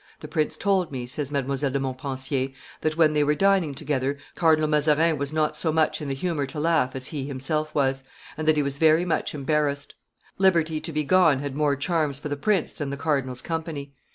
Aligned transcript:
"The 0.19 0.27
prince 0.27 0.57
told 0.57 0.91
me," 0.91 1.05
says 1.05 1.29
Mdlle. 1.29 1.71
de 1.71 1.79
Montpensier, 1.79 2.53
"that, 2.81 2.97
when 2.97 3.13
they 3.13 3.23
were 3.23 3.35
dining 3.35 3.75
together, 3.75 4.17
Cardinal 4.33 4.67
Mazarin 4.67 5.19
was 5.19 5.31
not 5.31 5.55
so 5.55 5.71
much 5.71 6.01
in 6.01 6.07
the 6.07 6.15
humor 6.15 6.47
to 6.47 6.59
laugh 6.59 6.95
as 6.95 7.09
he 7.09 7.27
himself 7.27 7.75
was, 7.75 8.03
and 8.35 8.47
that 8.47 8.57
he 8.57 8.63
was 8.63 8.79
very 8.79 9.05
much 9.05 9.35
embarrassed. 9.35 9.93
Liberty 10.39 10.79
to 10.79 10.91
be 10.91 11.03
gone 11.03 11.37
had 11.37 11.53
more 11.55 11.75
charms 11.75 12.17
for 12.17 12.29
the 12.29 12.35
prince 12.35 12.73
than 12.73 12.89
the 12.89 12.97
cardinal's 12.97 13.43
company. 13.43 13.93